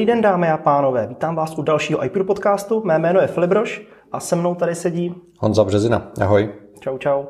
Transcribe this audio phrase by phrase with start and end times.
[0.00, 1.06] Dobrý den, dámy a pánové.
[1.06, 2.82] Vítám vás u dalšího iPro podcastu.
[2.84, 6.10] Mé jméno je Filip Broš a se mnou tady sedí Honza Březina.
[6.20, 6.48] Ahoj.
[6.80, 7.24] Čau, čau.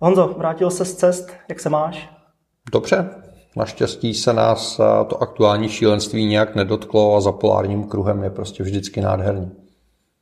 [0.00, 2.10] Honzo, vrátil se z cest, jak se máš?
[2.72, 3.10] Dobře.
[3.56, 9.00] Naštěstí se nás to aktuální šílenství nějak nedotklo a za polárním kruhem je prostě vždycky
[9.00, 9.50] nádherný.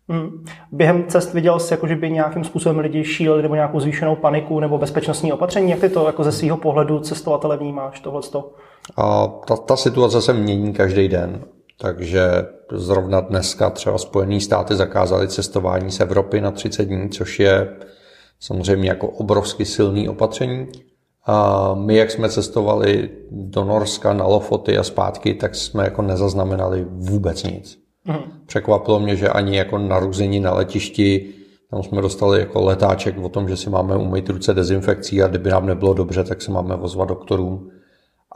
[0.09, 0.45] Hmm.
[0.73, 4.61] Během cest viděl jsi, jako, že by nějakým způsobem lidi šíleli nebo nějakou zvýšenou paniku
[4.61, 5.70] nebo bezpečnostní opatření?
[5.70, 8.51] Jak ty to jako ze svého pohledu cestovatele vnímáš tohleto?
[8.97, 11.45] A ta, ta situace se mění každý den.
[11.79, 17.77] Takže zrovna dneska třeba Spojené státy zakázaly cestování z Evropy na 30 dní, což je
[18.41, 20.69] samozřejmě jako obrovsky silný opatření.
[21.27, 26.87] A my, jak jsme cestovali do Norska na Lofoty a zpátky, tak jsme jako nezaznamenali
[26.91, 27.78] vůbec nic.
[28.05, 28.17] Mm.
[28.47, 31.34] Překvapilo mě, že ani jako naruzení na letišti,
[31.70, 35.50] tam jsme dostali jako letáček o tom, že si máme umýt ruce dezinfekcí a kdyby
[35.50, 37.70] nám nebylo dobře, tak se máme ozvat doktorům.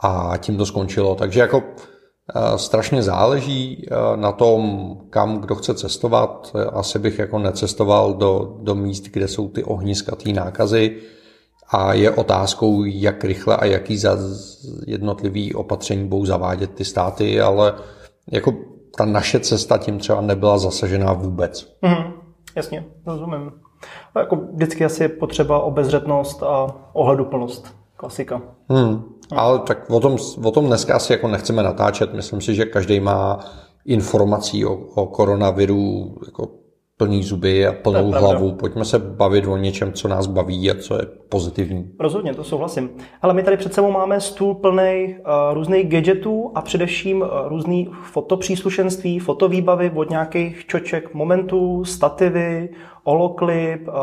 [0.03, 1.15] A tím to skončilo.
[1.15, 1.63] Takže jako
[2.55, 6.55] strašně záleží eh, na tom, kam kdo chce cestovat.
[6.73, 10.97] Asi bych jako necestoval do, do míst, kde jsou ty ohniskatý nákazy
[11.71, 14.17] a je otázkou, jak rychle a jaký za
[14.87, 17.73] jednotlivý opatření budou zavádět ty státy, ale
[18.31, 18.53] jako
[18.97, 21.77] ta naše cesta tím třeba nebyla zasažená vůbec.
[21.81, 22.13] Mm,
[22.55, 23.51] jasně, rozumím.
[24.15, 27.75] A jako vždycky asi je potřeba obezřetnost a ohleduplnost.
[27.95, 28.41] Klasika.
[28.69, 29.03] Hmm.
[29.35, 32.13] Ale tak o tom, o tom dneska asi jako nechceme natáčet.
[32.13, 33.39] Myslím si, že každý má
[33.85, 36.47] informací o, o koronaviru jako
[36.97, 38.51] plný zuby a plnou hlavu.
[38.51, 41.91] Pojďme se bavit o něčem, co nás baví a co je pozitivní.
[41.99, 42.89] Rozhodně, to souhlasím.
[43.21, 47.89] Ale my tady před sebou máme stůl plný uh, různých gadgetů a především uh, různý
[48.11, 52.69] fotopříslušenství, fotovýbavy od nějakých čoček momentů, stativy,
[53.03, 53.93] holoklip, uh,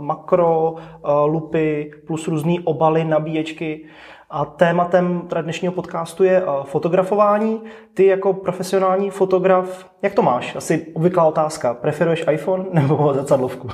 [0.00, 0.78] makro, uh,
[1.24, 3.84] lupy, plus různé obaly, nabíječky.
[4.30, 7.62] A tématem dnešního podcastu je eh, fotografování.
[7.94, 10.56] Ty jako profesionální fotograf, jak to máš?
[10.56, 11.74] Asi obvyklá otázka.
[11.74, 13.68] Preferuješ iPhone nebo zrcadlovku?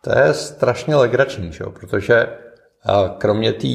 [0.00, 1.64] to je strašně legrační, že?
[1.64, 2.28] protože eh,
[3.18, 3.68] kromě té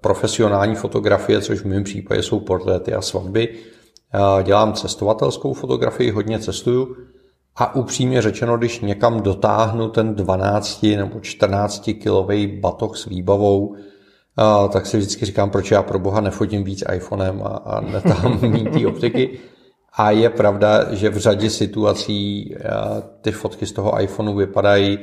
[0.00, 6.38] profesionální fotografie, což v mém případě jsou portréty a svatby, eh, dělám cestovatelskou fotografii, hodně
[6.38, 6.96] cestuju
[7.56, 13.76] a upřímně řečeno, když někam dotáhnu ten 12 nebo 14 kilový batok s výbavou,
[14.36, 18.38] a, tak si vždycky říkám, proč já pro boha nefotím víc iPhonem a, a netám
[18.50, 19.38] mít ty optiky.
[19.96, 22.54] A je pravda, že v řadě situací
[23.20, 24.98] ty fotky z toho iPhoneu vypadají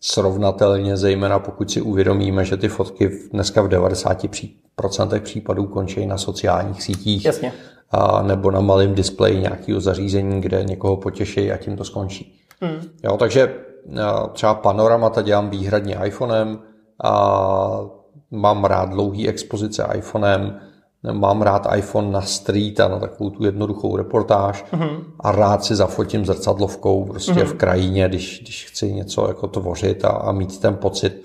[0.00, 6.82] srovnatelně, zejména pokud si uvědomíme, že ty fotky dneska v 90% případů končí na sociálních
[6.82, 7.24] sítích.
[7.24, 7.52] Jasně.
[7.90, 12.40] A, nebo na malém displeji nějakého zařízení, kde někoho potěší a tím to skončí.
[12.60, 12.80] Hmm.
[13.04, 13.54] Jo, takže
[14.32, 16.58] třeba panoramata dělám výhradně iPhonem
[17.04, 17.80] a
[18.34, 20.60] mám rád dlouhý expozice iPhonem,
[21.12, 25.04] mám rád iPhone na street a na takovou tu jednoduchou reportáž mm-hmm.
[25.20, 27.44] a rád si zafotím zrcadlovkou prostě mm-hmm.
[27.44, 31.22] v krajině, když, když chci něco jako tvořit a, a mít ten pocit,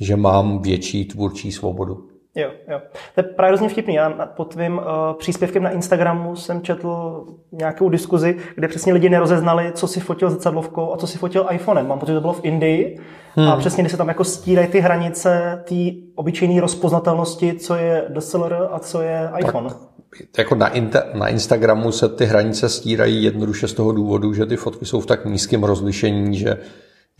[0.00, 2.09] že mám větší tvůrčí svobodu.
[2.34, 2.80] Jo, jo.
[3.14, 3.94] To je právě hrozně vtipný.
[3.94, 4.84] Já pod tvým uh,
[5.18, 10.92] příspěvkem na Instagramu jsem četl nějakou diskuzi, kde přesně lidi nerozeznali, co si fotil zrcadlovkou
[10.92, 11.88] a co si fotil iPhonem.
[11.88, 13.00] Mám pocit, že to bylo v Indii
[13.34, 13.48] hmm.
[13.48, 15.74] a přesně, když se tam jako stírají ty hranice té
[16.14, 19.70] obyčejné rozpoznatelnosti, co je DSLR a co je iPhone.
[20.10, 24.46] Tak jako na, inter, na Instagramu se ty hranice stírají jednoduše z toho důvodu, že
[24.46, 26.56] ty fotky jsou v tak nízkém rozlišení, že,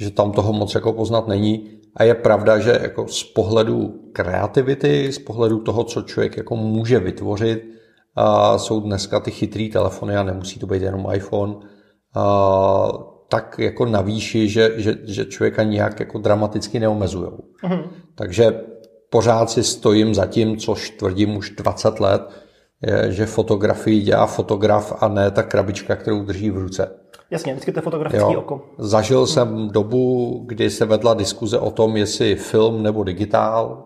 [0.01, 1.71] že tam toho moc jako poznat není.
[1.97, 6.99] A je pravda, že jako z pohledu kreativity, z pohledu toho, co člověk jako může
[6.99, 7.71] vytvořit,
[8.17, 11.55] a jsou dneska ty chytrý telefony a nemusí to být jenom iPhone,
[12.15, 12.89] a
[13.29, 17.31] tak jako na výši, že, že, že člověka nějak jako dramaticky neomezují.
[17.65, 17.83] Mm-hmm.
[18.15, 18.61] Takže
[19.11, 22.23] pořád si stojím za tím, což tvrdím už 20 let,
[22.87, 27.00] je, že fotografii dělá fotograf a ne ta krabička, kterou drží v ruce.
[27.31, 28.41] Jasně, vždycky to je fotografický jo.
[28.41, 28.63] oko.
[28.79, 33.85] Zažil jsem dobu, kdy se vedla diskuze o tom, jestli film nebo digitál.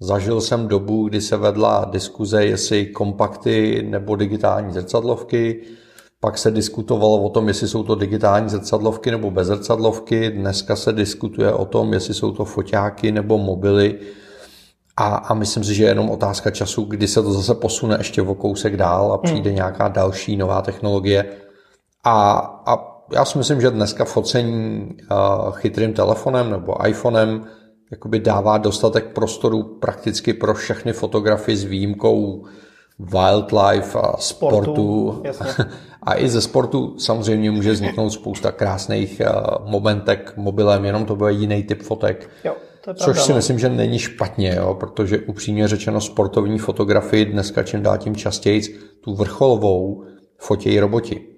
[0.00, 5.62] Zažil jsem dobu, kdy se vedla diskuze, jestli kompakty nebo digitální zrcadlovky.
[6.20, 10.30] Pak se diskutovalo o tom, jestli jsou to digitální zrcadlovky nebo bez zrcadlovky.
[10.30, 13.98] Dneska se diskutuje o tom, jestli jsou to foťáky nebo mobily.
[14.96, 18.22] A, a myslím si, že je jenom otázka času, kdy se to zase posune ještě
[18.22, 19.56] o kousek dál a přijde hmm.
[19.56, 21.24] nějaká další nová technologie,
[22.04, 27.46] a, a já si myslím, že dneska focení uh, chytrým telefonem nebo iPhonem
[27.90, 32.44] jakoby dává dostatek prostoru prakticky pro všechny fotografy s výjimkou
[32.98, 35.22] wildlife a sportu.
[35.22, 35.22] sportu
[36.02, 41.32] a i ze sportu samozřejmě může vzniknout spousta krásných uh, momentek mobilem, jenom to bude
[41.32, 42.30] jiný typ fotek.
[42.44, 42.54] Jo,
[42.84, 43.36] to je pravda, Což si no.
[43.36, 48.60] myslím, že není špatně, jo, protože upřímně řečeno sportovní fotografii dneska čím dál tím častěji
[49.00, 50.04] tu vrcholovou
[50.38, 51.29] fotějí roboti.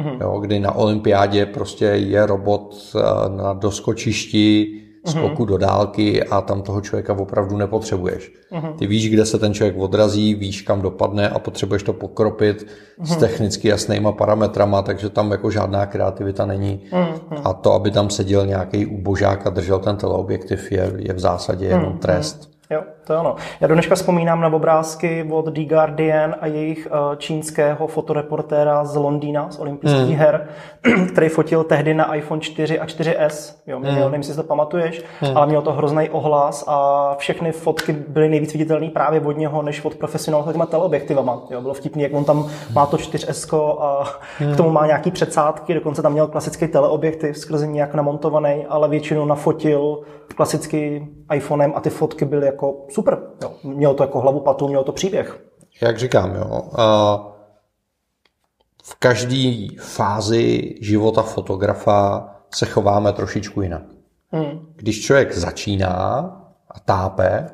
[0.00, 0.20] Mm-hmm.
[0.20, 5.46] Jo, kdy na olympiádě prostě je robot eh, na doskočišti, skoku mm-hmm.
[5.46, 8.32] do dálky a tam toho člověka opravdu nepotřebuješ.
[8.52, 8.74] Mm-hmm.
[8.74, 13.04] Ty víš, kde se ten člověk odrazí, víš, kam dopadne a potřebuješ to pokropit mm-hmm.
[13.04, 13.20] s mhm.
[13.20, 16.80] technicky jasnýma parametrama, takže tam jako žádná kreativita není.
[16.90, 17.40] Mm-hmm.
[17.44, 21.66] A to, aby tam seděl nějaký úbožák a držel ten teleobjektiv, je, je v zásadě
[21.66, 21.98] jenom mm-hmm.
[21.98, 22.52] trest.
[22.70, 23.36] Jo, to ano.
[23.60, 28.96] Já do dneška vzpomínám na obrázky od The Guardian a jejich uh, čínského fotoreportéra z
[28.96, 30.16] Londýna, z olympijských mm.
[30.16, 30.48] her,
[31.12, 33.54] který fotil tehdy na iPhone 4 a 4S.
[33.66, 33.98] Jo, měl, mm.
[33.98, 35.36] nevím, jestli to pamatuješ, mm.
[35.36, 39.84] ale měl to hrozný ohlas a všechny fotky byly nejvíc viditelné právě od něho, než
[39.84, 41.42] od profesionálů s těma teleobjektivama.
[41.50, 44.04] Jo, bylo vtipný, jak on tam má to 4S a
[44.40, 44.52] mm.
[44.54, 49.24] k tomu má nějaký předsádky, dokonce tam měl klasický teleobjektiv skrze nějak namontovaný, ale většinou
[49.24, 49.98] nafotil
[50.32, 53.18] klasicky iPhonem a ty fotky byly jako super.
[53.42, 53.54] Jo.
[53.64, 55.44] Mělo to jako hlavu patu, mělo to příběh.
[55.82, 56.70] Jak říkám, jo.
[58.82, 63.82] v každé fázi života fotografa se chováme trošičku jinak.
[64.30, 64.72] Hmm.
[64.76, 65.94] Když člověk začíná
[66.70, 67.50] a tápe,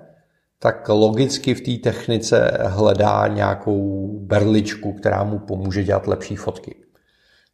[0.58, 6.74] tak logicky v té technice hledá nějakou berličku, která mu pomůže dělat lepší fotky.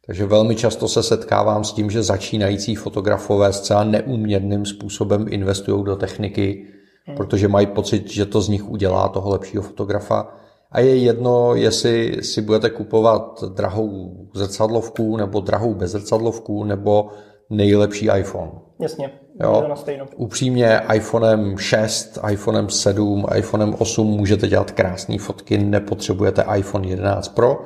[0.05, 5.95] Takže velmi často se setkávám s tím, že začínající fotografové zcela neúměrným způsobem investují do
[5.95, 6.67] techniky.
[7.15, 10.27] Protože mají pocit, že to z nich udělá toho lepšího fotografa.
[10.71, 17.07] A je jedno, jestli si budete kupovat drahou zrcadlovku nebo drahou bezrcadlovku nebo
[17.49, 18.51] nejlepší iPhone.
[18.79, 19.11] Jasně,
[19.41, 19.65] jo?
[19.69, 20.05] na stejno.
[20.15, 27.57] Upřímně iPhonem 6, iPhonem 7, iPhonem 8 můžete dělat krásné fotky, nepotřebujete iPhone 11 Pro,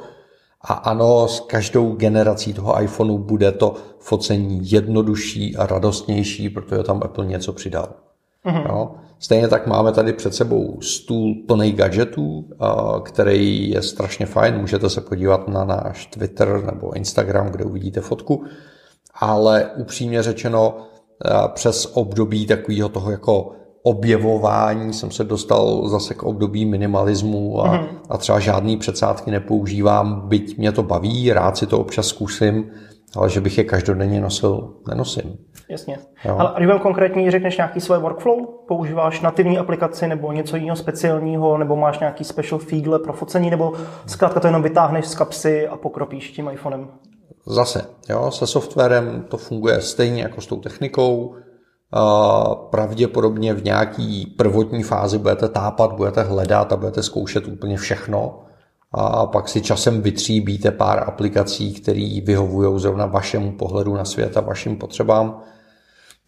[0.61, 6.99] a ano, s každou generací toho iPhoneu bude to focení jednodušší a radostnější, protože tam
[7.03, 7.93] Apple něco přidal.
[8.45, 8.69] Mm-hmm.
[8.69, 8.95] Jo?
[9.19, 12.45] Stejně tak máme tady před sebou stůl plný gadgetů,
[13.03, 14.57] který je strašně fajn.
[14.57, 18.43] Můžete se podívat na náš Twitter nebo Instagram, kde uvidíte fotku.
[19.15, 20.77] Ale upřímně řečeno,
[21.53, 23.51] přes období takového toho jako
[23.83, 27.87] objevování jsem se dostal zase k období minimalismu a, mm-hmm.
[28.09, 32.71] a třeba žádný předsádky nepoužívám, byť mě to baví, rád si to občas zkusím,
[33.15, 35.37] ale že bych je každodenně nosil, nenosím.
[35.69, 35.97] Jasně.
[36.25, 36.35] Jo.
[36.39, 38.37] Ale když budeme konkrétní, řekneš nějaký svoje workflow?
[38.67, 43.73] Používáš nativní aplikaci nebo něco jiného speciálního, nebo máš nějaký special feedle pro focení, nebo
[44.05, 46.87] zkrátka to jenom vytáhneš z kapsy a pokropíš tím iPhonem?
[47.45, 51.35] Zase, jo, se softwarem to funguje stejně jako s tou technikou
[52.69, 58.39] pravděpodobně v nějaký prvotní fázi budete tápat, budete hledat a budete zkoušet úplně všechno
[58.91, 64.41] a pak si časem vytříbíte pár aplikací, které vyhovují zrovna vašemu pohledu na svět a
[64.41, 65.41] vašim potřebám.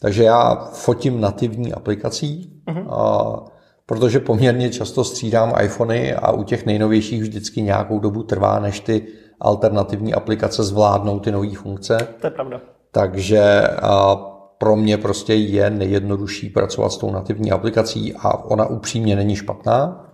[0.02, 2.86] Takže já fotím nativní aplikací, mm-hmm.
[2.90, 3.36] a,
[3.86, 9.08] protože poměrně často střídám iPhony a u těch nejnovějších vždycky nějakou dobu trvá, než ty
[9.40, 11.98] alternativní aplikace zvládnou ty nové funkce.
[12.22, 12.62] To je pravda.
[12.92, 14.16] Takže a,
[14.58, 20.08] pro mě prostě je nejjednodušší pracovat s tou nativní aplikací a ona upřímně není špatná.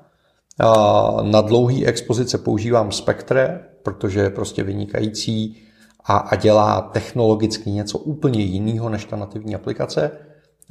[1.21, 5.63] Na dlouhý expozice používám Spectre, protože je prostě vynikající
[6.05, 10.11] a, a dělá technologicky něco úplně jiného než ta nativní aplikace.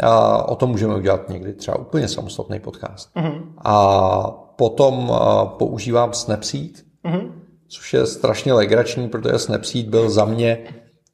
[0.03, 3.17] A o tom můžeme udělat někdy třeba úplně samostatný podcast.
[3.17, 3.43] Mm-hmm.
[3.65, 5.13] A potom
[5.59, 6.73] používám Snapseed,
[7.05, 7.33] mm-hmm.
[7.69, 10.59] což je strašně legrační, protože Snapseed byl za mě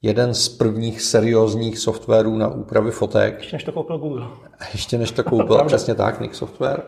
[0.03, 3.39] jeden z prvních seriózních softwarů na úpravy fotek.
[3.39, 4.27] Ještě než to koupil Google.
[4.73, 6.83] Ještě než to koupil, přesně tak, Nick Software.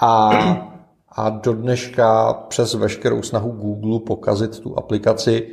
[0.00, 0.30] A,
[1.16, 5.48] a do dneška přes veškerou snahu Google pokazit tu aplikaci,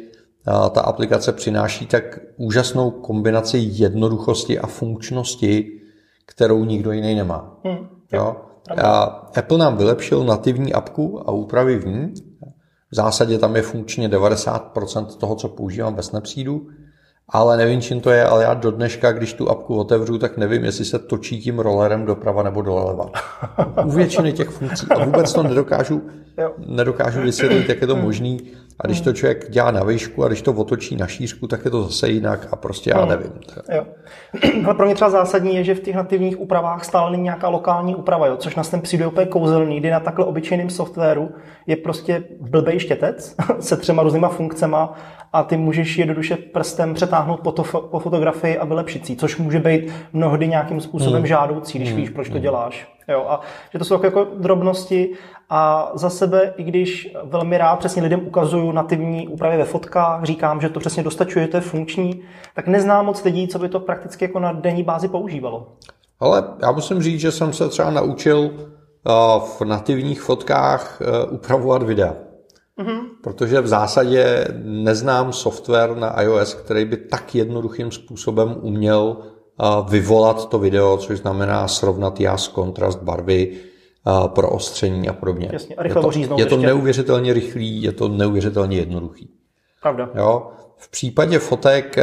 [0.45, 5.81] ta aplikace přináší tak úžasnou kombinaci jednoduchosti a funkčnosti,
[6.25, 7.59] kterou nikdo jiný nemá.
[7.63, 8.35] Hmm, jo?
[8.83, 9.03] A
[9.37, 12.13] Apple nám vylepšil nativní apku a úpravy v ní.
[12.91, 16.67] V zásadě tam je funkčně 90% toho, co používám ve Snapseedu
[17.29, 20.63] ale nevím, čím to je, ale já do dneška, když tu apku otevřu, tak nevím,
[20.63, 23.09] jestli se točí tím rollerem doprava nebo doleva.
[23.85, 24.87] U většiny těch funkcí.
[24.89, 26.01] A vůbec to nedokážu,
[26.57, 28.41] nedokážu vysvětlit, jak je to možný.
[28.79, 31.71] A když to člověk dělá na výšku a když to otočí na šířku, tak je
[31.71, 33.09] to zase jinak a prostě já hmm.
[33.09, 33.31] nevím.
[33.75, 33.85] Jo.
[34.65, 37.95] Ale pro mě třeba zásadní je, že v těch nativních úpravách stále není nějaká lokální
[37.95, 41.31] úprava, jo, což nás ten přijde úplně kouzelný, kdy na takhle obyčejném softwaru
[41.67, 44.93] je prostě blbej štětec se třema různýma funkcema
[45.33, 49.59] a ty můžeš jednoduše prstem přetáhnout po, to, po fotografii a vylepšit si, což může
[49.59, 51.27] být mnohdy nějakým způsobem hmm.
[51.27, 52.01] žádoucí, když hmm.
[52.01, 52.41] víš, proč to hmm.
[52.41, 52.93] děláš.
[53.07, 53.41] Jo, a
[53.73, 55.09] že to jsou jako, jako drobnosti
[55.49, 60.61] a za sebe, i když velmi rád přesně lidem ukazuju nativní úpravy ve fotkách, říkám,
[60.61, 62.21] že to přesně dostačuje, to je funkční,
[62.55, 65.67] tak neznám moc lidí, co by to prakticky jako na denní bázi používalo.
[66.19, 71.83] Ale já musím říct, že jsem se třeba naučil uh, v nativních fotkách uh, upravovat
[71.83, 72.13] videa.
[72.79, 72.99] Mm-hmm.
[73.23, 79.17] Protože v zásadě neznám software na iOS, který by tak jednoduchým způsobem uměl
[79.89, 83.57] vyvolat to video, což znamená srovnat jas, kontrast, barvy,
[84.27, 85.49] pro ostření a podobně.
[85.53, 89.29] Jasně, a rychle je to, je to neuvěřitelně rychlý, je to neuvěřitelně jednoduchý.
[89.81, 90.09] Pravda.
[90.15, 90.51] Jo?
[90.77, 91.95] V případě fotek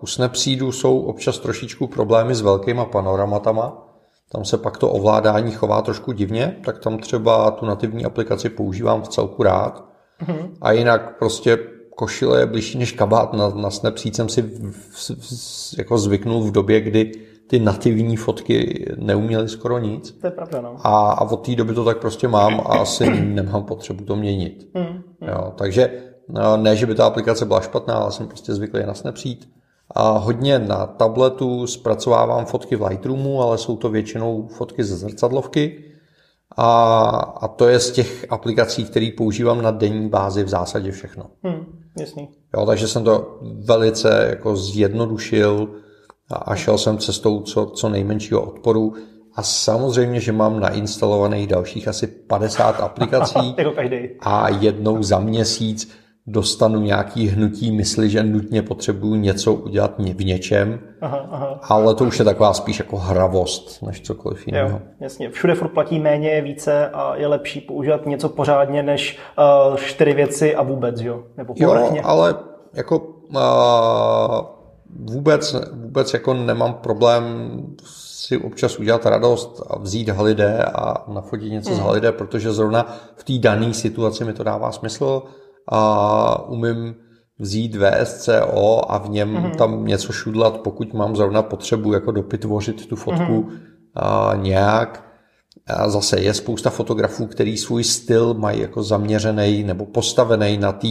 [0.00, 3.86] u Snapseedu jsou občas trošičku problémy s velkýma panoramatama.
[4.32, 9.02] Tam se pak to ovládání chová trošku divně, tak tam třeba tu nativní aplikaci používám
[9.02, 9.84] v celku rád.
[10.26, 10.50] Mm-hmm.
[10.60, 11.58] A jinak prostě
[11.96, 13.32] košile je blížší než kabát.
[13.32, 17.12] Na, na Snapseed jsem si v, v, v, jako zvyknul v době, kdy
[17.50, 20.10] ty nativní fotky neuměly skoro nic.
[20.10, 20.76] To je pravda, no.
[20.86, 24.68] A, a od té doby to tak prostě mám a asi nemám potřebu to měnit.
[24.74, 25.28] Mm, mm.
[25.28, 25.90] Jo, takže
[26.28, 29.38] no, ne, že by ta aplikace byla špatná, ale jsem prostě zvyklý na Snapseed.
[29.90, 35.84] A hodně na tabletu zpracovávám fotky v Lightroomu, ale jsou to většinou fotky ze zrcadlovky.
[36.56, 37.08] A,
[37.40, 41.26] a to je z těch aplikací, které používám na denní bázi v zásadě všechno.
[41.42, 41.64] Hmm,
[41.98, 42.28] jasný.
[42.56, 45.68] Jo, takže jsem to velice jako zjednodušil
[46.36, 48.94] a šel jsem cestou co, co nejmenšího odporu.
[49.34, 53.54] A samozřejmě, že mám nainstalovaných dalších asi 50 aplikací
[54.20, 55.92] a jednou za měsíc
[56.26, 61.60] dostanu nějaký hnutí mysli, že nutně potřebuju něco udělat v něčem, aha, aha.
[61.62, 64.68] ale to už je taková spíš jako hravost, než cokoliv jiného.
[64.68, 65.30] Jo, jasně.
[65.30, 69.18] Všude furt platí méně, je více a je lepší používat něco pořádně, než
[69.70, 71.24] uh, čtyři věci a vůbec, jo?
[71.36, 72.34] Nebo jo, ale
[72.74, 74.59] jako uh,
[74.96, 77.24] vůbec, vůbec jako nemám problém
[78.30, 81.76] si občas udělat radost a vzít halidé a nafotit něco mm.
[81.76, 85.22] z halidé, protože zrovna v té dané situaci mi to dává smysl
[85.68, 86.94] a umím
[87.38, 89.56] vzít VSCO a v něm mm-hmm.
[89.56, 93.58] tam něco šudlat, pokud mám zrovna potřebu jako dopitvořit tu fotku mm-hmm.
[93.94, 95.06] a nějak.
[95.66, 100.88] A zase je spousta fotografů, který svůj styl mají jako zaměřený nebo postavený na té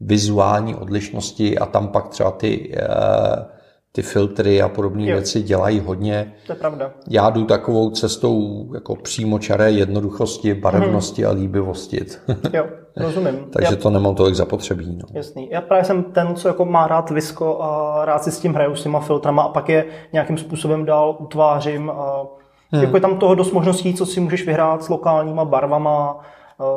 [0.00, 3.56] vizuální odlišnosti a tam pak třeba ty, eh,
[3.92, 6.32] ty filtry a podobné věci dělají hodně.
[6.46, 6.90] To je pravda.
[7.10, 11.30] Já jdu takovou cestou jako přímočaré jednoduchosti, barevnosti hmm.
[11.30, 12.06] a líbivosti.
[12.52, 13.46] jo, rozumím.
[13.52, 13.76] Takže Já...
[13.76, 14.96] to nemám tolik zapotřebí.
[14.96, 15.08] No.
[15.12, 15.48] Jasný.
[15.52, 18.74] Já právě jsem ten, co jako má rád visko a rád si s tím hraju,
[18.74, 21.90] s těma filtrama a pak je nějakým způsobem dál utvářím.
[21.90, 22.26] A
[22.72, 22.82] hmm.
[22.82, 26.20] Jako je tam toho dost možností, co si můžeš vyhrát s lokálníma barvama,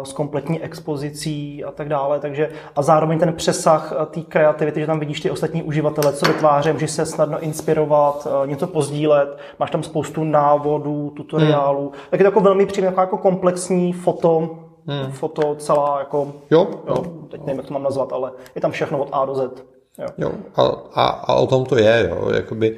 [0.04, 2.20] s kompletní expozicí a tak dále.
[2.20, 6.26] Takže, a zároveň ten přesah eh, té kreativity, že tam vidíš ty ostatní uživatele, co
[6.26, 11.82] vytváří, můžeš se snadno inspirovat, eh, něco pozdílet, máš tam spoustu návodů, tutoriálů.
[11.82, 12.00] Hmm.
[12.10, 14.58] Tak je to jako velmi příjemné, jako, jako komplexní foto,
[14.88, 15.12] hmm.
[15.12, 16.96] foto celá jako, jo, jo,
[17.32, 19.66] teď nevím, jak to mám nazvat, ale je tam všechno od A do Z.
[20.00, 20.62] Jo, jo a,
[20.94, 22.78] a, a o tom to je, jo, jakoby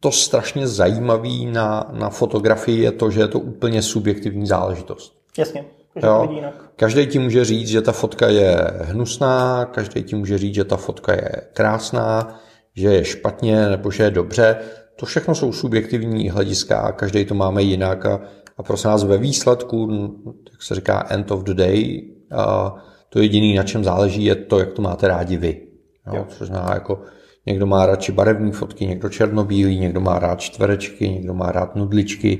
[0.00, 5.20] to strašně zajímavé na, na fotografii je to, že je to úplně subjektivní záležitost.
[5.38, 5.64] Jasně.
[5.96, 6.42] Jo.
[6.76, 10.76] Každý ti může říct, že ta fotka je hnusná, každý ti může říct, že ta
[10.76, 12.40] fotka je krásná,
[12.76, 14.56] že je špatně nebo že je dobře.
[14.96, 18.20] To všechno jsou subjektivní hlediska a každý to máme jinak a,
[18.58, 19.88] a prosím nás ve výsledku,
[20.52, 22.74] jak se říká end of the day, a
[23.08, 25.60] to jediné, na čem záleží, je to, jak to máte rádi vy.
[26.06, 26.14] Jo?
[26.16, 26.26] Jo.
[26.28, 27.02] Což znamená, jako
[27.46, 32.38] někdo má radši barevné fotky, někdo černobílý, někdo má rád čtverečky, někdo má rád nudličky.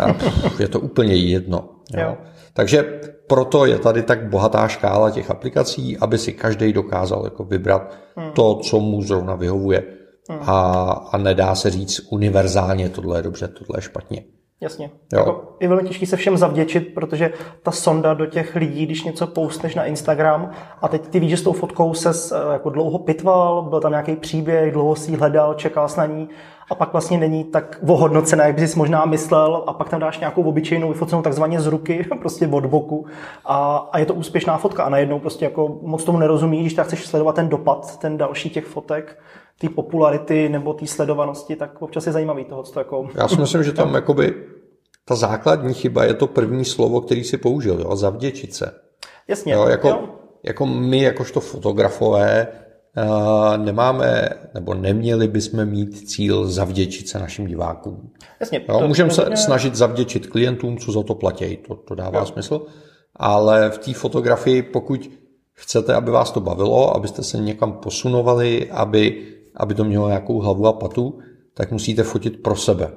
[0.00, 1.68] A pff, je to úplně jedno.
[1.94, 2.00] Jo?
[2.00, 2.16] Jo.
[2.54, 7.96] Takže proto je tady tak bohatá škála těch aplikací, aby si každý dokázal jako vybrat
[8.16, 8.32] hmm.
[8.32, 9.84] to, co mu zrovna vyhovuje.
[10.30, 10.40] Hmm.
[10.42, 10.82] A,
[11.12, 14.24] a nedá se říct univerzálně, tohle je dobře, tohle je špatně.
[14.62, 14.90] Jasně.
[15.12, 15.18] Jo.
[15.18, 17.32] Jako, je velmi těžké se všem zavděčit, protože
[17.62, 20.50] ta sonda do těch lidí, když něco postneš na Instagram
[20.82, 22.10] a teď ty víš, že s tou fotkou se
[22.52, 26.28] jako dlouho pitval, byl tam nějaký příběh, dlouho si ji hledal, čekal s na ní
[26.72, 30.42] a pak vlastně není tak ohodnocená, jak bys možná myslel a pak tam dáš nějakou
[30.42, 33.06] obyčejnou vyfocenou takzvaně z ruky, prostě od boku
[33.44, 36.86] a, a je to úspěšná fotka a najednou prostě jako moc tomu nerozumí, když tak
[36.86, 39.18] chceš sledovat ten dopad, ten další těch fotek,
[39.60, 43.08] té popularity nebo té sledovanosti, tak občas je zajímavý toho, co to jako...
[43.14, 44.34] Já si myslím, že tam jakoby
[45.04, 48.74] ta základní chyba je to první slovo, který si použil, jo, zavděčit se.
[49.28, 49.52] Jasně.
[49.52, 50.08] Jo, jako, jo.
[50.42, 52.48] jako my, jakožto fotografové,
[53.56, 58.10] nemáme, nebo neměli bychom mít cíl zavděčit se našim divákům.
[58.40, 58.64] Jasně.
[58.86, 59.36] Můžeme se mě...
[59.36, 62.26] snažit zavděčit klientům, co za to platí, to, to dává jo.
[62.26, 62.66] smysl,
[63.16, 65.10] ale v té fotografii, pokud
[65.52, 70.66] chcete, aby vás to bavilo, abyste se někam posunovali, aby, aby to mělo nějakou hlavu
[70.66, 71.18] a patu,
[71.54, 72.90] tak musíte fotit pro sebe.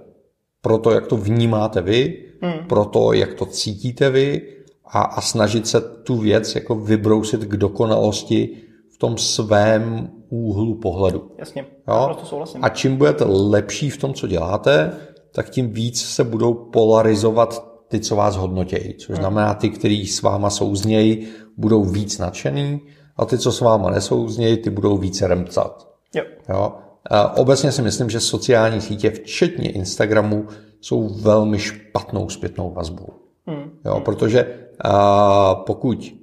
[0.62, 2.68] Pro to, jak to vnímáte vy, hmm.
[2.68, 4.42] pro to, jak to cítíte vy
[4.86, 8.64] a, a snažit se tu věc jako vybrousit k dokonalosti,
[8.96, 11.32] v tom svém úhlu pohledu.
[11.38, 12.18] Jasně, jo?
[12.24, 12.64] souhlasím.
[12.64, 14.92] A čím budete lepší v tom, co děláte,
[15.32, 18.94] tak tím víc se budou polarizovat ty ty, co vás hodnotějí.
[18.94, 22.82] Což znamená, ty, kteří s váma souznějí, budou víc nadšený
[23.18, 25.88] a ty, co s váma nesouznějí, ty budou více remcat.
[26.16, 26.24] Jo.
[26.50, 26.74] Jo?
[27.10, 30.48] A obecně si myslím, že sociální sítě, včetně Instagramu,
[30.82, 33.08] jsou velmi špatnou zpětnou vazbou.
[33.48, 33.72] Hmm.
[33.86, 36.14] Jo, protože a, pokud,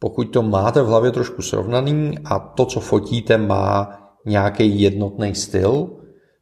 [0.00, 5.90] pokud to máte v hlavě trošku srovnaný a to, co fotíte, má nějaký jednotný styl,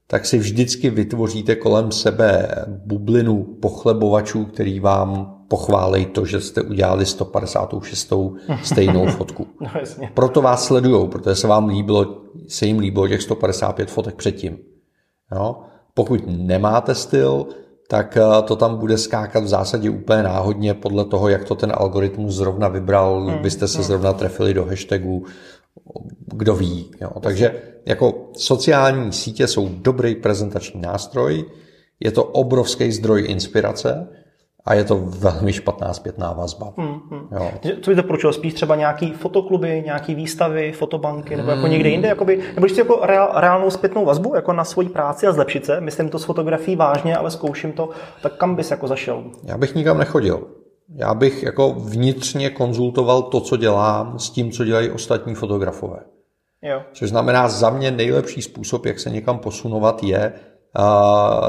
[0.06, 2.48] tak si vždycky vytvoříte kolem sebe
[2.86, 8.12] bublinu pochlebovačů, který vám pochválej to, že jste udělali 156.
[8.62, 9.46] stejnou fotku.
[9.60, 10.10] No, jasně.
[10.14, 14.58] Proto vás sledujou, protože se vám líbilo, se jim líbilo těch 155 fotek předtím.
[15.34, 15.56] Jo?
[15.94, 17.46] Pokud nemáte styl,
[17.90, 21.72] tak eh, to tam bude skákat v zásadě úplně náhodně podle toho, jak to ten
[21.74, 23.38] algoritmus zrovna vybral, hmm.
[23.38, 23.86] byste se hmm.
[23.86, 25.24] zrovna trefili do hashtagu,
[26.26, 26.90] kdo ví.
[27.00, 27.10] Jo.
[27.20, 31.44] Takže jako sociální sítě jsou dobrý prezentační nástroj,
[32.00, 34.08] je to obrovský zdroj inspirace,
[34.68, 36.72] a je to velmi špatná zpětná vazba.
[36.76, 37.28] Hmm, hmm.
[37.32, 37.50] Jo.
[37.82, 38.32] Co by to pročil?
[38.32, 42.08] Spíš třeba nějaký fotokluby, nějaký výstavy, fotobanky, nebo jako někde jinde?
[42.08, 45.80] Jakoby, nebo si jako reál, reálnou zpětnou vazbu jako na svoji práci a zlepšit se?
[45.80, 47.88] Myslím to s fotografií vážně, ale zkouším to.
[48.22, 49.24] Tak kam bys jako zašel?
[49.44, 50.46] Já bych nikam nechodil.
[50.94, 55.98] Já bych jako vnitřně konzultoval to, co dělám, s tím, co dělají ostatní fotografové.
[56.62, 56.82] Jo.
[56.92, 60.32] Což znamená, za mě nejlepší způsob, jak se někam posunovat, je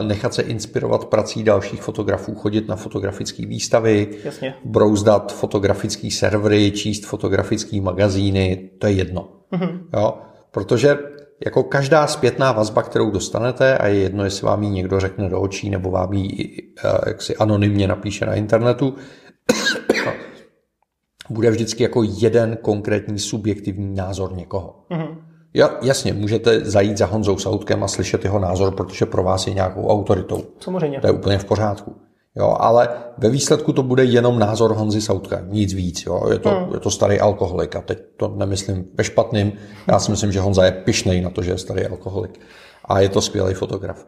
[0.02, 4.56] nechat se inspirovat prací dalších fotografů, chodit na fotografické výstavy, Jasně.
[4.66, 9.30] brouzdat fotografické servery, číst fotografické magazíny, to je jedno.
[9.52, 9.80] Mm-hmm.
[9.94, 10.14] Jo?
[10.52, 10.98] Protože
[11.46, 15.42] jako každá zpětná vazba, kterou dostanete, a je jedno, jestli vám ji někdo řekne do
[15.42, 16.58] očí, nebo vám ji
[17.06, 18.96] jaksi anonymně napíše na internetu,
[21.30, 24.86] bude vždycky jako jeden konkrétní subjektivní názor někoho.
[24.92, 25.29] Mm-hmm.
[25.54, 29.54] Ja, jasně, můžete zajít za Honzou Sautkem a slyšet jeho názor, protože pro vás je
[29.54, 30.44] nějakou autoritou.
[30.60, 31.02] Samozřejmě.
[31.02, 31.96] To je úplně v pořádku.
[32.36, 36.06] Jo, ale ve výsledku to bude jenom názor Honzy Sautka, nic víc.
[36.06, 36.30] Jo.
[36.32, 36.74] Je, to, hmm.
[36.74, 39.54] je to starý alkoholik a teď to nemyslím ve špatným.
[39.88, 42.40] Já si myslím, že Honza je pišnej na to, že je starý alkoholik.
[42.86, 44.06] A je to skvělý fotograf.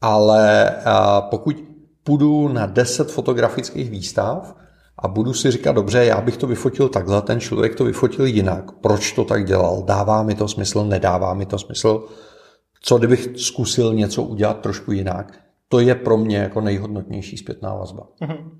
[0.00, 1.56] Ale a pokud
[2.04, 4.54] půjdu na 10 fotografických výstav,
[4.98, 8.72] a budu si říkat, dobře, já bych to vyfotil takhle, ten člověk to vyfotil jinak,
[8.72, 12.06] proč to tak dělal, dává mi to smysl, nedává mi to smysl,
[12.82, 18.06] co kdybych zkusil něco udělat trošku jinak, to je pro mě jako nejhodnotnější zpětná vazba.
[18.22, 18.50] Mm-hmm.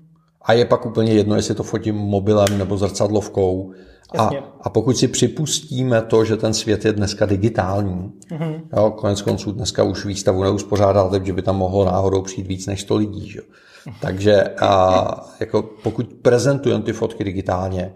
[0.41, 3.73] A je pak úplně jedno, jestli to fotím mobilem nebo zrcadlovkou.
[4.17, 4.29] A,
[4.61, 8.61] a pokud si připustíme to, že ten svět je dneska digitální, mm-hmm.
[8.77, 12.81] jo, konec konců dneska už výstavu neuspořádal, takže by tam mohlo náhodou přijít víc než
[12.81, 13.29] 100 lidí.
[13.29, 13.41] Že?
[14.01, 15.05] Takže a,
[15.39, 17.95] jako pokud prezentujeme ty fotky digitálně,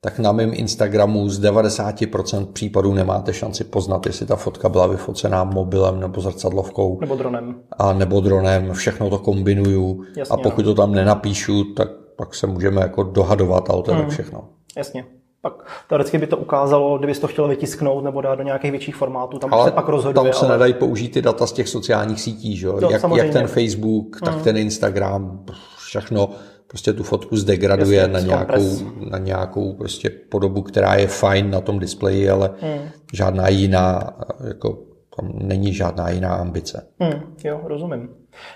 [0.00, 5.44] tak na mém Instagramu z 90% případů nemáte šanci poznat, jestli ta fotka byla vyfocená
[5.44, 7.00] mobilem nebo zrcadlovkou.
[7.00, 7.54] Nebo dronem.
[7.78, 10.02] A nebo dronem, všechno to kombinuju.
[10.16, 13.96] Jasně, a pokud to tam nenapíšu, tak pak se můžeme jako dohadovat, ale to je
[13.96, 14.10] hmm.
[14.10, 14.48] všechno.
[14.76, 15.04] Jasně.
[15.44, 19.38] Pak teoreticky by to ukázalo, kdybys to chtěl vytisknout nebo dát do nějakých větších formátů,
[19.38, 20.32] tam ale se pak rozhoduje.
[20.32, 20.54] Tam se ale...
[20.54, 22.66] nedají použít ty data z těch sociálních sítí, že?
[22.66, 24.42] No, jak, jak ten Facebook, tak hmm.
[24.42, 25.44] ten Instagram,
[25.78, 26.28] všechno
[26.66, 28.78] prostě tu fotku zdegraduje Jasně, na, nějakou,
[29.10, 32.88] na nějakou prostě podobu, která je fajn na tom displeji, ale hmm.
[33.12, 34.10] žádná jiná,
[34.48, 34.78] jako
[35.16, 36.86] tam není žádná jiná ambice.
[37.00, 38.08] Hmm, jo, rozumím.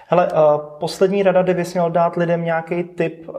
[0.07, 3.35] Hele, uh, poslední rada, kdybys měl dát lidem nějaký tip, uh,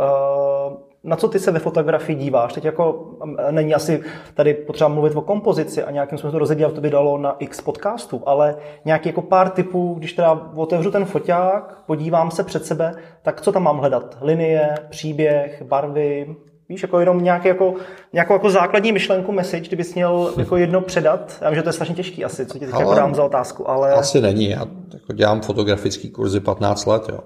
[1.04, 2.54] na co ty se ve fotografii díváš?
[2.54, 3.10] Teď jako
[3.52, 7.18] není asi tady potřeba mluvit o kompozici a nějakým způsobem to rozebírat, to by dalo
[7.18, 12.44] na x podcastů, ale nějaký jako pár typů, když teda otevřu ten foťák, podívám se
[12.44, 14.18] před sebe, tak co tam mám hledat?
[14.22, 16.36] Linie, příběh, barvy,
[16.72, 17.74] Víš, jako jenom nějaký jako,
[18.14, 21.38] nějakou jako základní myšlenku, message, kdybys měl jako jedno předat.
[21.42, 23.70] Já vím, že to je strašně těžký asi, co ti teď jako dám za otázku,
[23.70, 23.94] ale...
[23.94, 27.20] Asi není, já jako dělám fotografický kurzy 15 let, jo.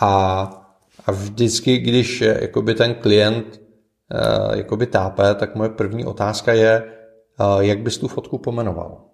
[0.00, 0.61] A
[1.06, 3.60] a vždycky, když jakoby ten klient
[4.14, 6.82] uh, jakoby tápe, tak moje první otázka je,
[7.40, 9.04] uh, jak bys tu fotku pomenoval?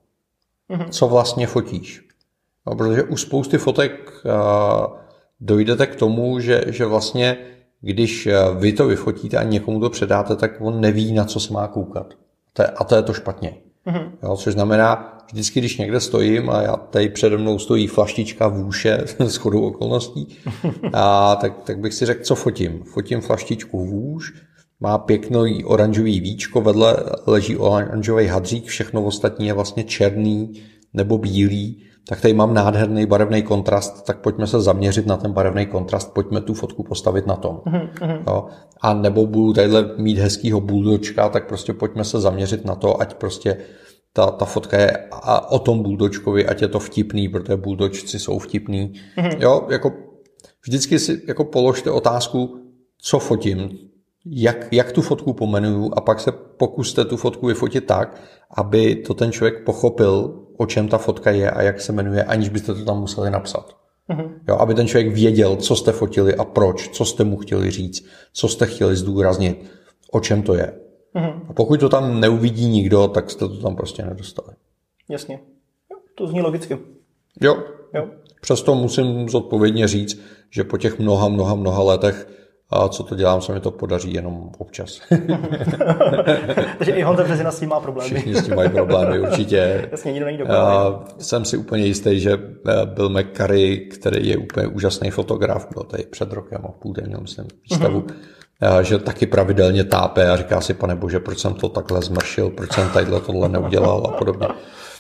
[0.70, 0.88] Mm-hmm.
[0.88, 2.08] Co vlastně fotíš?
[2.66, 4.12] No, protože u spousty fotek
[5.40, 7.36] dojdete k tomu, že, že vlastně,
[7.80, 11.68] když vy to vyfotíte a někomu to předáte, tak on neví, na co se má
[11.68, 12.14] koukat.
[12.52, 13.54] To je, a to je to špatně.
[13.88, 14.10] Mm-hmm.
[14.22, 18.66] Jo, což znamená, vždycky, když někde stojím a já tady přede mnou stojí flaštička v
[18.66, 20.36] úše s chodou okolností,
[20.92, 22.82] a tak, tak bych si řekl, co fotím.
[22.82, 24.32] Fotím flaštičku v úš,
[24.80, 26.96] má pěkný oranžový víčko, vedle
[27.26, 30.52] leží oranžový hadřík, všechno ostatní je vlastně černý
[30.94, 35.66] nebo bílý, tak tady mám nádherný barevný kontrast, tak pojďme se zaměřit na ten barevný
[35.66, 37.60] kontrast, pojďme tu fotku postavit na tom.
[37.66, 38.22] Mm-hmm.
[38.26, 38.46] Jo?
[38.80, 43.14] A nebo budu tadyhle mít hezkýho buldočka, tak prostě pojďme se zaměřit na to, ať
[43.14, 43.56] prostě
[44.12, 48.38] ta, ta fotka je a o tom buldočkovi, ať je to vtipný, protože buldočci jsou
[48.38, 48.92] vtipný.
[49.18, 49.36] Mm-hmm.
[49.38, 49.92] Jo, jako
[50.66, 52.60] vždycky si jako položte otázku,
[53.02, 53.68] co fotím,
[54.26, 58.20] jak, jak tu fotku pomenuju a pak se pokuste tu fotku vyfotit tak,
[58.56, 62.48] aby to ten člověk pochopil, o čem ta fotka je a jak se jmenuje, aniž
[62.48, 63.76] byste to tam museli napsat.
[64.10, 64.30] Mm-hmm.
[64.48, 68.06] Jo, aby ten člověk věděl, co jste fotili a proč, co jste mu chtěli říct,
[68.32, 69.70] co jste chtěli zdůraznit,
[70.12, 70.72] o čem to je.
[71.14, 71.40] Mm-hmm.
[71.48, 74.54] A pokud to tam neuvidí nikdo, tak jste to tam prostě nedostali.
[75.08, 75.40] Jasně.
[76.14, 76.78] To zní logicky.
[77.40, 77.56] Jo.
[77.94, 78.08] jo.
[78.40, 82.28] Přesto musím zodpovědně říct, že po těch mnoha, mnoha, mnoha letech
[82.70, 85.00] a co to dělám, se mi to podaří jenom občas.
[86.78, 88.10] Takže i Honza Březina s tím má problémy.
[88.10, 89.88] Všichni s tím mají problémy, určitě.
[89.90, 90.94] Jasně, nikdo není dokonalý.
[91.18, 96.02] Jsem si úplně jistý, že eh, byl McCurry, který je úplně úžasný fotograf, byl tady
[96.02, 98.00] před rokem a půl měl, myslím, výstavu,
[98.60, 98.80] mm-hmm.
[98.80, 102.72] že taky pravidelně tápe a říká si, pane bože, proč jsem to takhle zmršil, proč
[102.72, 104.48] jsem tadyhle tohle neudělal a podobně.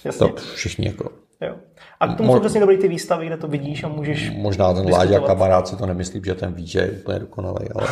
[0.04, 0.28] Jasně.
[0.28, 1.54] To všichni jako Jo.
[2.00, 4.74] A k tomu Mo- jsou přesně dobrý ty výstavy, kde to vidíš a můžeš Možná
[4.74, 7.88] ten Láďa kamarád si to nemyslí, že ten že je úplně dokonalý, ale,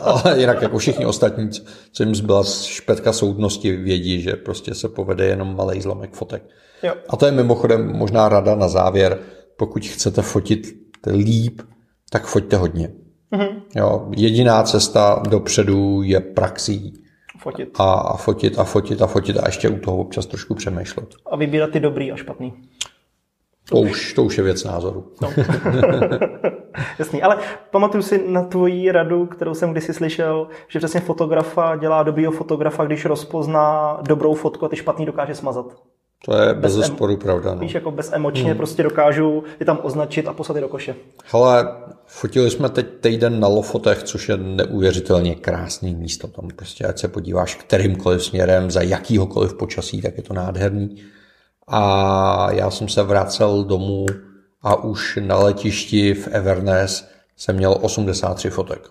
[0.00, 1.50] ale jinak jako všichni ostatní,
[1.92, 6.42] co jim zbyla špetka soudnosti, vědí, že prostě se povede jenom malý zlomek fotek.
[6.82, 6.94] Jo.
[7.08, 9.18] A to je mimochodem možná rada na závěr,
[9.56, 10.66] pokud chcete fotit
[11.06, 11.62] líp,
[12.10, 12.90] tak foťte hodně.
[13.32, 13.62] Mm-hmm.
[13.76, 16.94] Jo, jediná cesta dopředu je praxí.
[17.38, 17.68] Fotit.
[17.78, 21.14] A, a fotit a fotit a fotit a ještě u toho občas trošku přemýšlet.
[21.32, 22.52] A vybírat ty dobrý a špatný.
[23.68, 25.12] To už, to už je věc názoru.
[25.22, 25.30] No.
[26.98, 27.38] Jasný, ale
[27.70, 32.84] pamatuju si na tvoji radu, kterou jsem kdysi slyšel, že přesně fotografa dělá dobrýho fotografa,
[32.84, 35.66] když rozpozná dobrou fotku a ty špatný dokáže smazat.
[36.24, 37.54] To je bez, bez sporu pravda.
[37.54, 37.60] No.
[37.60, 38.56] Víš, jako bezemočně hmm.
[38.56, 40.94] prostě dokážu je tam označit a poslat je do koše.
[41.24, 41.68] Hele,
[42.06, 46.28] fotili jsme teď týden na Lofotech, což je neuvěřitelně krásný místo.
[46.28, 50.96] Tam prostě, ať se podíváš kterýmkoliv směrem, za jakýhokoliv počasí, tak je to nádherný.
[51.68, 54.06] A já jsem se vracel domů
[54.62, 58.90] a už na letišti v Everness jsem měl 83 fotek.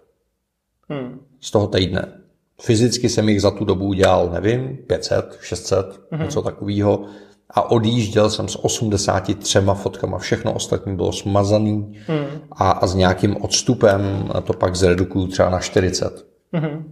[0.89, 1.19] Hmm.
[1.41, 2.21] Z toho týdne.
[2.61, 6.23] Fyzicky jsem jich za tu dobu udělal, nevím, 500, 600, mm-hmm.
[6.23, 7.05] něco takového.
[7.49, 10.17] A odjížděl jsem s 83 fotkama.
[10.17, 11.73] Všechno ostatní bylo smazaný
[12.07, 12.25] mm.
[12.51, 16.27] a, a s nějakým odstupem to pak zredukuju třeba na 40.
[16.53, 16.83] Mm-hmm.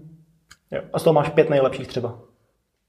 [0.72, 0.82] Jo.
[0.94, 2.20] A z toho máš pět nejlepších třeba?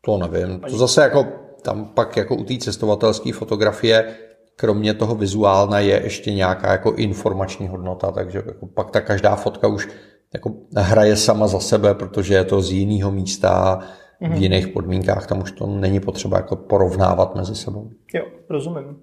[0.01, 0.61] To nevím.
[0.61, 1.27] To zase jako
[1.67, 4.15] tam pak jako u té cestovatelské fotografie
[4.57, 9.69] kromě toho vizuálna je ještě nějaká jako informační hodnota, takže jako pak ta každá fotka
[9.69, 9.89] už
[10.35, 14.27] jako hraje sama za sebe, protože je to z jiného místa, mm-hmm.
[14.27, 14.43] v mhm.
[14.43, 17.91] jiných podmínkách, tam už to není potřeba jako porovnávat mezi sebou.
[18.15, 18.97] Jo, rozumím.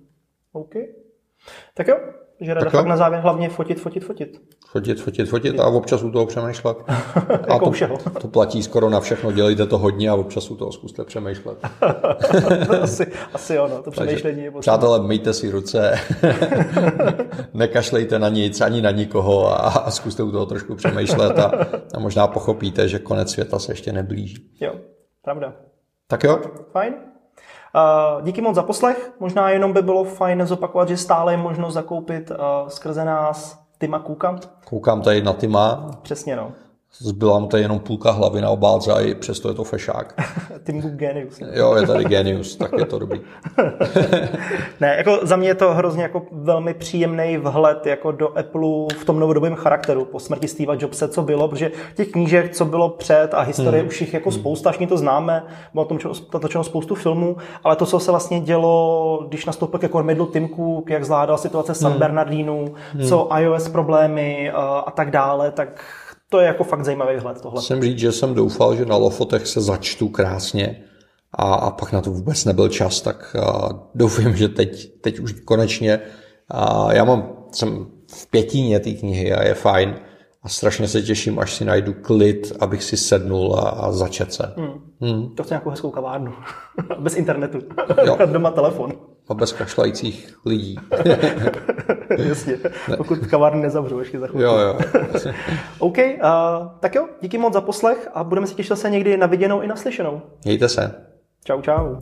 [0.54, 0.74] OK.
[1.74, 1.98] Tak jo,
[2.40, 4.42] že rada fakt na závěr hlavně fotit, fotit, fotit.
[4.68, 6.78] Fotit, fotit, fotit a občas u toho přemýšlet.
[7.50, 7.72] a to,
[8.22, 11.58] to platí skoro na všechno, dělejte to hodně a občas u toho zkuste přemýšlet.
[12.82, 14.78] asi, asi ono, to přemýšlení je potřeba.
[14.78, 16.00] Přátelé, myjte si ruce,
[17.54, 21.52] nekašlejte na nic, ani na nikoho a, a zkuste u toho trošku přemýšlet a,
[21.94, 24.50] a možná pochopíte, že konec světa se ještě neblíží.
[24.62, 24.76] Jo,
[25.22, 25.54] pravda.
[26.08, 26.42] Tak jo.
[26.72, 26.94] Fajn.
[28.22, 29.12] Díky moc za poslech.
[29.20, 32.32] Možná jenom by bylo fajn zopakovat, že stále je možnost zakoupit
[32.68, 34.40] skrze nás Tima Kuka.
[34.70, 35.90] Koukám tady na Tima.
[36.02, 36.52] Přesně, no.
[36.98, 40.14] Zbyla mu tady jenom půlka hlavy na obálce a i přesto je to fešák.
[40.64, 41.40] Tim Cook genius.
[41.54, 43.22] Jo, je tady genius, tak je to dobrý.
[44.82, 49.06] ne, jako za mě je to hrozně jako velmi příjemný vhled jako do Apple v
[49.06, 53.34] tom novodobém charakteru po smrti Steva Jobse, co bylo, protože těch knížek, co bylo před
[53.34, 53.88] a historie hmm.
[53.88, 54.40] už jich jako hmm.
[54.40, 56.00] spousta, všichni to známe, bylo o tom
[56.34, 60.90] natočeno spoustu filmů, ale to, co se vlastně dělo, když nastoupil ke kormidlu Tim Cook,
[60.90, 62.00] jak zvládal situace San hmm.
[62.00, 63.08] Bernardínu, hmm.
[63.08, 65.84] co iOS problémy a tak dále, tak
[66.34, 67.62] to je jako fakt zajímavý vhled tohle.
[67.62, 70.84] Jsem říct, že jsem doufal, že na Lofotech se začtu krásně
[71.34, 75.32] a, a pak na to vůbec nebyl čas, tak a, doufám, že teď, teď už
[75.32, 76.00] konečně.
[76.50, 79.96] A já mám, jsem v pětině té knihy a je fajn
[80.44, 84.54] a strašně se těším, až si najdu klid, abych si sednul a, a začet se.
[84.58, 84.92] Hmm.
[85.02, 85.36] Hmm.
[85.36, 86.34] To chce nějakou hezkou kavárnu.
[87.00, 87.60] Bez internetu.
[88.06, 88.18] Jo.
[88.32, 88.92] Doma telefon.
[89.30, 90.76] A bez kašlajících lidí.
[92.18, 92.58] Jasně,
[92.90, 92.98] ne.
[92.98, 94.44] pokud kavárny nezavřou ještě za chvíli.
[94.44, 94.80] Jo, jo.
[95.80, 99.28] OK, uh, tak jo, díky moc za poslech a budeme se těšit se někdy na
[99.28, 100.22] viděnou i naslyšenou.
[100.46, 100.96] Mějte se.
[101.46, 101.96] Čau, čau.